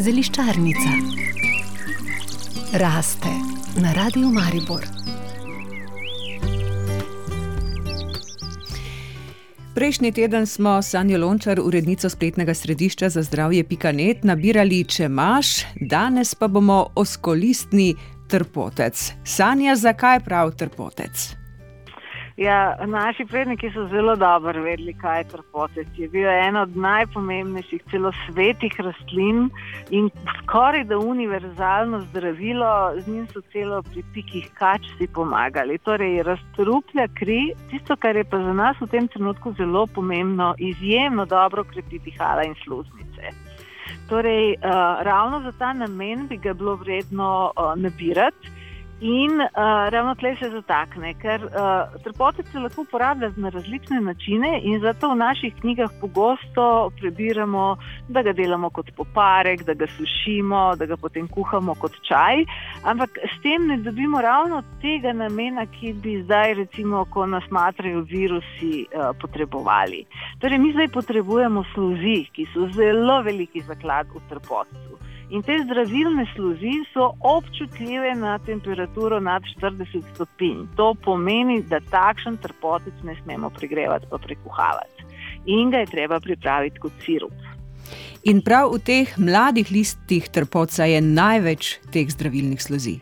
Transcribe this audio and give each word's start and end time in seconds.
Zeliščarnica 0.00 0.92
raste 2.72 3.32
na 3.82 3.92
radiju 3.92 4.30
Maribor. 4.30 4.86
Prejšnji 9.74 10.12
teden 10.12 10.46
smo 10.46 10.82
Sanjo 10.82 11.18
Lončar, 11.18 11.60
urednico 11.60 12.08
spletnega 12.08 12.54
središča 12.54 13.08
za 13.08 13.22
zdravje 13.22 13.64
Pikanet, 13.64 14.24
nabirali, 14.24 14.84
če 14.84 15.04
imaš, 15.04 15.64
danes 15.80 16.34
pa 16.34 16.48
bomo 16.48 16.86
oskolistni 16.94 17.94
trpotec. 18.28 19.12
Sanja, 19.24 19.76
zakaj 19.76 20.20
prav 20.20 20.54
trpotec? 20.56 21.45
Ja, 22.36 22.76
naši 22.86 23.24
predniki 23.24 23.70
so 23.72 23.86
zelo 23.88 24.16
dobro 24.16 24.62
vedeli, 24.62 24.92
kaj 25.00 25.20
je 25.20 25.28
trpotec. 25.28 25.86
Je 25.96 26.08
bil 26.08 26.28
ena 26.28 26.62
od 26.62 26.76
najpomembnejših, 26.76 27.84
celo 27.90 28.10
svetih 28.26 28.76
rastlin 28.78 29.48
in 29.90 30.10
skoraj 30.42 30.84
da 30.84 30.98
univerzalno 30.98 32.00
zdravilo, 32.10 32.92
z 33.00 33.08
njim 33.08 33.26
so 33.32 33.40
celo 33.52 33.80
pri 33.82 34.04
pikih 34.14 34.50
kač 34.58 34.84
si 34.98 35.08
pomagali. 35.08 35.78
Torej, 35.78 36.20
razstruplja 36.28 37.08
kri, 37.16 37.54
tisto, 37.70 37.96
kar 37.96 38.16
je 38.16 38.24
pa 38.24 38.42
za 38.44 38.52
nas 38.52 38.76
v 38.80 38.90
tem 38.92 39.08
trenutku 39.08 39.54
zelo 39.56 39.86
pomembno, 39.86 40.54
izjemno 40.58 41.24
dobro 41.24 41.64
krepi 41.64 42.02
dihala 42.04 42.44
in 42.44 42.54
sluznice. 42.64 43.32
Torej, 44.08 44.54
uh, 44.60 45.00
ravno 45.08 45.40
za 45.40 45.56
ta 45.58 45.72
namen 45.72 46.28
bi 46.28 46.36
ga 46.36 46.52
bilo 46.52 46.76
vredno 46.76 47.52
uh, 47.56 47.72
nabirati. 47.80 48.55
In 49.00 49.40
uh, 49.40 49.88
ravno 49.92 50.14
tle 50.14 50.30
se 50.40 50.48
zatakne, 50.48 51.10
ker 51.20 51.42
uh, 51.44 51.96
trpotec 52.00 52.48
se 52.48 52.58
lahko 52.58 52.86
uporablja 52.86 53.28
na 53.36 53.50
različne 53.52 54.00
načine, 54.00 54.54
in 54.64 54.80
zato 54.80 55.10
v 55.10 55.18
naših 55.20 55.52
knjigah 55.60 55.90
pogosto 56.00 56.90
prebiramo, 57.00 57.76
da 58.08 58.22
ga 58.22 58.32
delamo 58.32 58.70
kot 58.70 58.88
poparek, 58.96 59.66
da 59.68 59.74
ga 59.74 59.86
sušimo, 59.98 60.62
da 60.80 60.88
ga 60.88 60.96
potem 60.96 61.28
kuhamo 61.28 61.74
kot 61.76 61.92
čaj. 62.08 62.46
Ampak 62.88 63.20
s 63.20 63.36
tem 63.42 63.68
ne 63.68 63.76
dobimo 63.84 64.20
ravno 64.24 64.62
tega 64.80 65.12
namena, 65.12 65.66
ki 65.66 65.92
bi 65.92 66.22
zdaj, 66.22 66.54
recimo, 66.64 67.04
ko 67.12 67.26
nas 67.26 67.44
matrajo 67.50 68.00
virusi, 68.00 68.86
uh, 68.96 69.12
potrebovali. 69.20 70.06
Torej, 70.40 70.58
mi 70.58 70.72
zdaj 70.72 70.88
potrebujemo 70.96 71.68
sluzi, 71.74 72.22
ki 72.32 72.48
so 72.54 72.70
zelo 72.72 73.20
veliki 73.28 73.60
zaklad 73.60 74.08
v 74.08 74.24
trpotcu. 74.32 74.95
In 75.30 75.42
te 75.42 75.56
zdravilne 75.64 76.22
sluzi 76.34 76.84
so 76.92 77.08
občutljive 77.20 78.14
na 78.14 78.38
temperaturo 78.38 79.18
nad 79.20 79.42
40 79.58 80.04
stopinj. 80.14 80.68
To 80.76 80.92
pomeni, 80.94 81.62
da 81.66 81.80
takšen 81.90 82.36
trpotec 82.42 82.94
ne 83.02 83.16
smemo 83.22 83.50
pregrevati, 83.50 84.06
pa 84.10 84.18
prekuhavati. 84.22 85.06
In 85.46 85.70
ga 85.70 85.82
je 85.82 85.90
treba 85.90 86.20
pripraviti 86.20 86.78
kot 86.78 86.92
sirup. 87.02 87.34
In 88.26 88.40
prav 88.42 88.70
v 88.74 88.80
teh 88.86 89.18
mladih 89.18 89.70
listih 89.70 90.30
trpoca 90.30 90.86
je 90.86 91.02
največ 91.02 91.76
teh 91.94 92.06
zdravilnih 92.10 92.62
sluzi. 92.62 92.96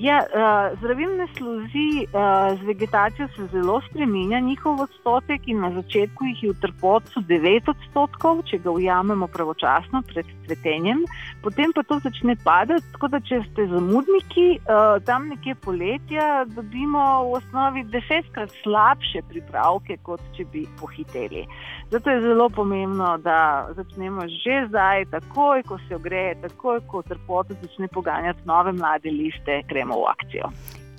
Ja, 0.00 0.22
uh, 0.24 0.78
zdravilne 0.78 1.26
sluzi 1.36 2.06
uh, 2.08 2.58
z 2.60 2.66
vegetacijo 2.66 3.28
se 3.36 3.46
zelo 3.52 3.80
spremenja, 3.90 4.40
njihov 4.40 4.80
odstotek 4.80 5.48
in 5.48 5.60
na 5.60 5.70
začetku 5.74 6.24
jih 6.24 6.42
je 6.42 6.52
v 6.52 6.60
trpotcu 6.62 7.20
9 7.28 7.68
odstotkov, 7.68 8.40
če 8.48 8.62
ga 8.64 8.72
ujamemo 8.72 9.28
pravočasno 9.28 10.00
pred 10.08 10.30
cvetenjem, 10.46 11.02
potem 11.44 11.74
pa 11.76 11.82
to 11.82 11.98
začne 12.00 12.36
padati. 12.44 12.86
Tako 12.94 13.10
da, 13.12 13.20
če 13.20 13.42
ste 13.50 13.66
zamudniki, 13.74 14.46
uh, 14.62 14.96
tam 15.04 15.28
nekje 15.34 15.58
poletja 15.60 16.46
dobimo 16.48 17.04
v 17.26 17.36
osnovi 17.42 17.84
desetkrat 17.92 18.56
slabše 18.62 19.20
pripravke, 19.28 19.98
kot 20.08 20.24
če 20.38 20.48
bi 20.48 20.64
pohiteli. 20.80 21.44
Zato 21.92 22.10
je 22.10 22.24
zelo 22.24 22.48
pomembno, 22.48 23.18
da 23.18 23.68
začnemo 23.76 24.24
že 24.30 24.64
zdaj, 24.68 25.10
takoj 25.12 25.62
ko 25.68 25.76
se 25.88 26.00
ogreje, 26.00 26.40
takoj 26.48 26.80
ko 26.88 27.02
trpotec 27.02 27.60
začne 27.68 27.92
poganjati 27.92 28.48
nove 28.48 28.72
mlade 28.72 29.10
liste, 29.10 29.60
gremo 29.68 29.89
gremo 29.90 30.00
v 30.00 30.08
akcijo. 30.08 30.50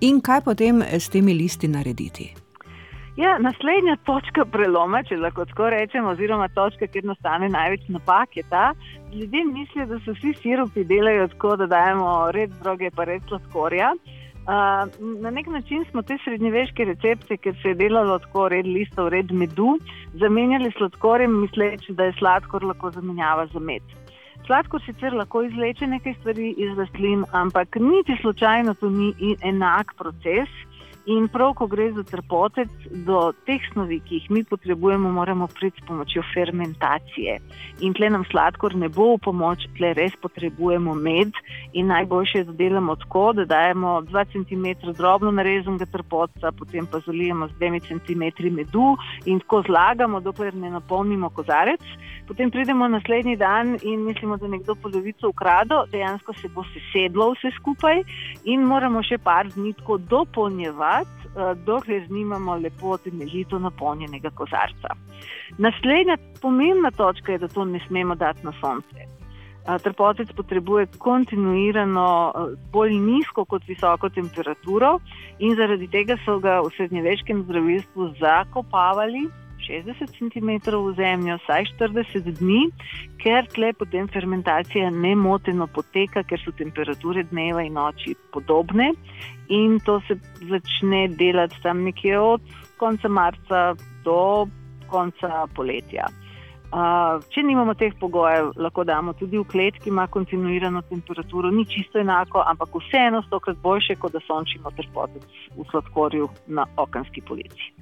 In 0.02 0.22
kaj 0.22 0.42
potem 0.46 0.82
s 0.82 1.10
temi 1.10 1.34
listi 1.34 1.68
narediti? 1.68 2.34
Ja, 3.18 3.38
naslednja 3.38 3.98
točka 4.08 4.46
preloma, 4.46 5.04
če 5.04 5.18
lahko 5.20 5.46
tako 5.46 5.70
rečemo, 5.70 6.14
oziroma 6.16 6.48
točka, 6.56 6.88
kjer 6.88 7.06
nastane 7.06 7.50
največ 7.52 7.90
napak, 7.92 8.38
je 8.38 8.44
ta, 8.50 8.72
da 9.12 9.18
ljudje 9.18 9.44
mislijo, 9.46 9.86
da 9.86 10.00
se 10.00 10.16
vsi 10.16 10.34
sirupi 10.42 10.86
delajo 10.88 11.28
tako, 11.36 11.56
da 11.60 11.68
dajemo 11.68 12.32
red 12.32 12.56
droge, 12.64 12.90
pa 12.96 13.04
red 13.04 13.22
sladkorja. 13.28 13.94
Uh, 14.42 14.90
na 15.22 15.30
nek 15.30 15.48
način 15.54 15.84
smo 15.92 16.02
te 16.02 16.18
srednjeveške 16.24 16.88
recepte, 16.88 17.38
ker 17.38 17.54
se 17.62 17.76
je 17.76 17.78
delalo 17.84 18.18
tako, 18.24 18.48
red 18.50 18.66
listov, 18.66 19.12
red 19.14 19.32
medu, 19.32 19.76
zamenjali 20.18 20.72
sladkorjem, 20.78 21.36
misleč, 21.44 21.92
da 21.94 22.10
je 22.10 22.16
sladkor 22.18 22.64
lahko 22.64 22.90
zamenjava 22.96 23.46
za 23.54 23.60
med. 23.60 23.84
Sladkor 24.46 24.82
sicer 24.86 25.14
lahko 25.14 25.44
izleče 25.46 25.88
nekaj 25.88 26.14
stvari 26.20 26.50
iz 26.58 26.78
rastlin, 26.78 27.24
ampak 27.32 27.76
niti 27.80 28.18
slučajno 28.22 28.74
to 28.74 28.90
ni 28.90 29.36
enak 29.42 29.94
proces. 29.98 30.50
In 31.10 31.26
prav, 31.34 31.56
ko 31.58 31.66
gre 31.66 31.88
za 31.96 32.04
trpotec, 32.06 32.70
do 33.06 33.32
teh 33.48 33.64
snovi, 33.72 33.98
ki 34.06 34.20
jih 34.20 34.26
mi 34.30 34.44
potrebujemo, 34.46 35.10
moramo 35.12 35.48
priti 35.50 35.82
s 35.82 35.86
pomočjo 35.88 36.22
fermentacije. 36.34 37.40
In 37.82 37.96
tle 37.98 38.10
nam 38.14 38.26
sladkor 38.30 38.76
ne 38.78 38.90
bo 38.90 39.08
v 39.16 39.22
pomoč, 39.26 39.66
tle 39.80 39.96
res 39.98 40.14
potrebujemo 40.22 40.94
med. 40.94 41.34
In 41.74 41.90
najboljše 41.90 42.44
je, 42.44 42.48
da 42.52 42.54
delamo 42.60 42.96
tako, 43.02 43.26
da 43.34 43.48
dajemo 43.50 43.96
2 44.12 44.26
cm 44.36 44.94
drobno 44.94 45.32
narezenega 45.32 45.90
trpotca, 45.90 46.54
potem 46.54 46.86
pa 46.86 47.02
zalijemo 47.02 47.50
z 47.50 47.58
2 47.58 47.82
cm 47.90 48.54
medu 48.54 48.94
in 49.26 49.42
tako 49.42 49.64
zlagamo, 49.66 50.22
dokler 50.22 50.54
ne 50.54 50.70
napolnimo 50.70 51.34
kozarec. 51.34 51.82
Potem 52.28 52.52
pridemo 52.52 52.88
naslednji 52.88 53.36
dan 53.38 53.78
in 53.82 54.06
mislimo, 54.06 54.38
da 54.38 54.46
je 54.46 54.52
nekdo 54.52 54.76
polovico 54.76 55.30
ukradel, 55.30 55.86
dejansko 55.92 56.34
se 56.34 56.50
bo 56.50 56.64
sesedlo 56.74 57.32
vse 57.34 57.52
skupaj 57.60 58.04
in 58.44 58.64
moramo 58.68 59.04
še 59.04 59.18
par 59.18 59.50
dni 59.50 59.74
tako 59.80 59.98
dopolnjevati 59.98 61.10
eh, 61.32 61.54
dokler 61.66 62.06
nimamo 62.10 62.56
lepo 62.56 62.98
temeljito 62.98 63.60
napolnjenega 63.60 64.30
kozarca. 64.36 64.96
Naslednja 65.58 66.18
pomembna 66.42 66.92
točka 66.92 67.32
je, 67.32 67.42
da 67.46 67.48
to 67.48 67.66
ne 67.66 67.82
smemo 67.88 68.16
dati 68.16 68.46
na 68.46 68.54
sonce. 68.62 69.12
Eh, 69.62 69.78
trpotec 69.84 70.32
potrebuje 70.34 70.88
kontinuirano, 70.98 72.34
eh, 72.36 72.56
bolj 72.74 72.96
nizko 72.98 73.46
kot 73.46 73.68
visoko 73.68 74.10
temperaturo, 74.10 75.00
in 75.40 75.56
zaradi 75.56 75.88
tega 75.88 76.18
so 76.26 76.40
ga 76.40 76.62
v 76.62 76.72
srednjeveškem 76.78 77.44
zdravilstvu 77.44 78.14
zakopavali 78.20 79.28
60 79.72 80.12
cm 80.20 80.50
v 80.72 80.94
zemljo, 80.96 81.38
vsaj 81.44 81.66
40 81.80 82.32
dni, 82.40 82.62
ker 83.24 83.48
tle 83.56 83.72
potem 83.80 84.10
fermentacija 84.12 84.90
ne 84.92 85.16
moteno 85.16 85.68
poteka, 85.72 86.26
ker 86.28 86.42
so 86.44 86.52
temperature 86.52 87.24
dneva 87.32 87.64
in 87.64 87.78
noči 87.80 88.16
podobne. 88.36 88.92
In 89.48 89.80
to 89.86 90.02
se 90.08 90.20
začne 90.50 91.08
delati 91.16 91.62
tam 91.64 91.86
nekje 91.88 92.20
od 92.20 92.42
konca 92.78 93.08
marca 93.08 93.62
do 94.04 94.48
konca 94.92 95.46
poletja. 95.56 96.10
Uh, 96.72 97.20
če 97.36 97.44
nimamo 97.44 97.74
teh 97.76 97.92
pogojev, 98.00 98.54
lahko 98.56 98.86
damo 98.88 99.12
tudi 99.20 99.36
v 99.36 99.44
klet, 99.44 99.76
ki 99.84 99.90
ima 99.92 100.06
kontinuirano 100.08 100.80
temperaturo, 100.88 101.52
ni 101.52 101.66
čisto 101.68 102.00
enako, 102.00 102.46
ampak 102.48 102.78
vseeno 102.80 103.20
stokrat 103.26 103.60
boljše, 103.60 103.98
kot 104.00 104.16
da 104.16 104.24
sončimo 104.24 104.72
trpotec 104.78 105.26
v 105.58 105.66
sladkorju 105.68 106.30
na 106.48 106.64
okenski 106.80 107.24
polici. 107.28 107.74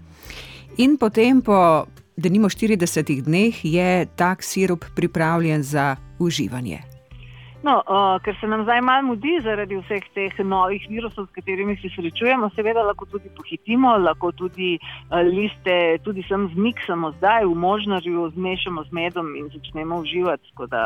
In 0.78 0.98
potem, 0.98 1.42
po 1.42 1.88
denimo 2.18 2.50
40 2.50 3.22
dneh, 3.26 3.66
je 3.66 4.06
tak 4.16 4.44
sirup 4.44 4.86
pripravljen 4.96 5.64
za 5.64 5.96
uživanje. 6.20 6.90
No, 7.60 7.82
uh, 7.84 8.22
ker 8.24 8.38
se 8.40 8.48
nam 8.48 8.62
zdaj 8.64 8.80
malo 8.82 9.04
mudi 9.10 9.34
zaradi 9.44 9.76
vseh 9.82 10.06
teh 10.16 10.38
novih 10.48 10.86
virusov, 10.88 11.26
s 11.28 11.36
katerimi 11.36 11.76
se 11.82 11.90
srečujemo, 11.92 12.48
seveda 12.56 12.86
lahko 12.88 13.06
tudi 13.12 13.28
pohitimo, 13.36 13.98
lahko 14.00 14.32
tudi 14.32 14.78
uh, 14.80 15.20
liste, 15.28 16.00
tudi 16.06 16.24
sem 16.24 16.48
zmiksamo 16.54 17.12
zdaj 17.18 17.44
v 17.50 17.58
možnarju, 17.60 18.30
zmešamo 18.38 18.86
z 18.88 18.96
medom 18.96 19.36
in 19.36 19.52
začnemo 19.52 20.00
uživati, 20.00 20.48
tako 20.54 20.70
da 20.72 20.84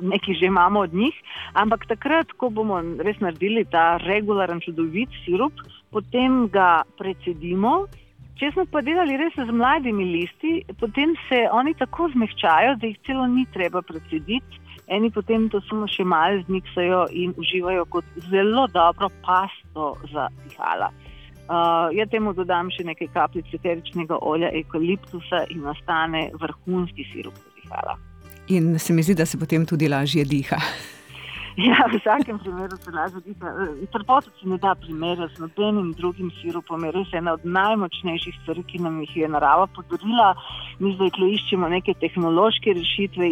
nekaj 0.00 0.34
že 0.34 0.46
imamo 0.52 0.84
od 0.84 0.94
njih. 0.94 1.16
Ampak 1.54 1.88
takrat, 1.88 2.36
ko 2.36 2.50
bomo 2.50 2.82
res 3.00 3.16
naredili 3.24 3.64
ta 3.64 3.96
regularen, 4.04 4.60
čudovit 4.60 5.08
sirup, 5.24 5.64
potem 5.90 6.44
ga 6.52 6.84
precedimo. 7.00 7.86
Če 8.40 8.50
smo 8.54 8.64
pa 8.72 8.80
delali 8.84 9.18
res 9.20 9.34
z 9.36 9.52
mladimi 9.52 10.06
listi, 10.08 10.62
potem 10.80 11.14
se 11.28 11.44
oni 11.52 11.74
tako 11.78 12.08
zmehčajo, 12.14 12.76
da 12.80 12.88
jih 12.88 12.98
celo 13.06 13.26
ni 13.30 13.44
treba 13.54 13.82
predsediti. 13.82 14.60
Eni 14.92 15.12
potem 15.14 15.46
to 15.52 15.60
samo 15.68 15.86
še 15.88 16.04
malo 16.04 16.42
zmiksajo 16.48 17.04
in 17.16 17.34
uživajo 17.38 17.84
kot 17.92 18.08
zelo 18.30 18.66
dobro 18.72 19.08
pasto 19.24 19.92
za 20.12 20.26
dihala. 20.42 20.90
Uh, 21.42 21.90
jaz 21.94 22.08
temu 22.10 22.32
dodam 22.34 22.70
še 22.72 22.84
nekaj 22.88 23.10
kapljic 23.14 23.52
eteričnega 23.58 24.18
olja, 24.22 24.50
eukaliptusa 24.62 25.44
in 25.52 25.62
nastane 25.66 26.28
vrhunski 26.40 27.06
sirup 27.12 27.36
za 27.36 27.54
dihala. 27.60 27.96
In 28.48 28.78
se 28.78 28.92
mi 28.92 29.04
zdi, 29.06 29.14
da 29.14 29.26
se 29.26 29.38
potem 29.38 29.66
tudi 29.66 29.88
lažje 29.88 30.24
diha. 30.24 30.58
Ja, 31.66 31.84
v 31.92 31.98
vsakem 32.00 32.38
primeru 32.38 32.76
se 32.80 32.90
lahko 32.90 33.20
zgodi. 33.20 33.34
Trpotec 33.92 34.32
se 34.40 34.48
ne 34.48 34.56
da 34.58 34.74
primerjati 34.74 35.34
z 35.34 35.38
nobenim 35.44 35.92
drugim 35.92 36.30
sirupom. 36.40 36.84
Je 36.84 36.92
res 36.92 37.12
ena 37.12 37.34
od 37.36 37.44
najmočnejših 37.44 38.38
stvari, 38.42 38.64
ki 38.64 38.80
nam 38.80 39.00
jih 39.04 39.16
je 39.16 39.28
narava 39.28 39.66
podarila. 39.76 40.32
Mi 40.80 40.94
zdaj 40.96 41.12
iščemo 41.28 41.68
neke 41.68 41.94
tehnološke 42.00 42.72
rešitve. 42.78 43.28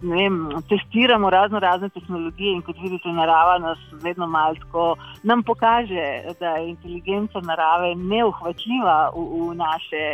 Vem, 0.00 0.36
testiramo 0.68 1.30
razno 1.30 1.60
razne 1.60 1.90
tehnologije 1.92 2.54
in 2.56 2.62
kot 2.64 2.78
vidite, 2.80 3.12
narava 3.12 3.58
nas 3.58 3.78
vedno 4.02 4.26
malo 4.26 4.54
tako 4.54 4.96
nam 5.22 5.42
pokaže, 5.42 6.06
da 6.40 6.56
je 6.56 6.70
inteligenca 6.70 7.40
narave 7.44 7.94
neuhvatljiva 7.94 9.10
v, 9.12 9.26
v 9.50 9.56
naše 9.60 10.04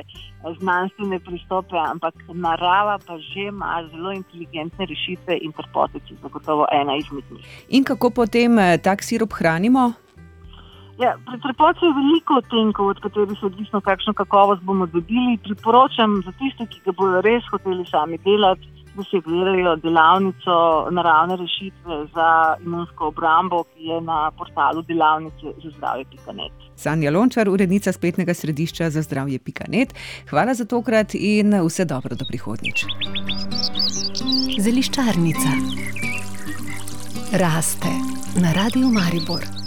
znanstvene 0.58 1.18
pristope, 1.20 1.76
ampak 1.76 2.14
narava 2.34 2.98
pa 3.06 3.18
že 3.18 3.48
ima 3.48 3.82
zelo 3.90 4.12
inteligentne 4.12 4.86
rešitve 4.86 5.38
in 5.42 5.52
trpotec 5.52 6.02
je 6.10 6.16
zagotovo 6.22 6.66
ena 6.72 6.96
izmed 6.96 7.24
njih. 7.30 7.46
In 7.68 7.84
kako 7.84 8.10
potem 8.10 8.58
eh, 8.58 8.78
tak 8.78 9.02
sirup 9.02 9.32
hranimo? 9.32 9.92
Ja, 10.98 11.12
pri 11.26 11.36
trpotcu 11.44 11.84
je 11.86 11.92
veliko 11.92 12.40
tenkov, 12.50 12.86
od 12.88 13.00
katerih 13.04 13.42
je 13.42 13.46
odvisno, 13.46 13.80
kakšno 13.80 14.12
kakovost 14.16 14.62
bomo 14.62 14.86
dobili. 14.86 15.36
Priporočam 15.44 16.22
za 16.24 16.32
tiste, 16.40 16.64
ki 16.66 16.80
ga 16.86 16.92
bodo 16.96 17.20
res 17.20 17.44
hoteli 17.52 17.84
sami 17.84 18.16
delati, 18.24 18.75
da 18.96 19.02
si 19.10 19.20
gledajo 19.20 19.76
delavnico 19.76 20.54
naravne 20.90 21.36
rešitve 21.36 21.94
za 22.14 22.56
imunsko 22.64 23.08
obrambo, 23.12 23.64
ki 23.64 23.84
je 23.90 24.00
na 24.00 24.30
portalu 24.38 24.82
delavnice 24.82 25.46
za 25.62 25.70
zdravje.net. 25.76 26.52
Sanja 26.76 27.10
Lončar, 27.10 27.48
urednica 27.48 27.92
spletnega 27.92 28.34
središča 28.34 28.90
za 28.90 29.02
zdravje.net. 29.02 29.94
Hvala 30.30 30.54
za 30.54 30.64
tokrat 30.64 31.14
in 31.14 31.54
vse 31.66 31.84
dobro 31.84 32.16
do 32.16 32.24
prihodnjič. 32.28 32.84
Zeliščarnica 34.60 35.52
raste 37.32 37.92
na 38.40 38.52
Radiu 38.52 38.88
Maribor. 38.90 39.65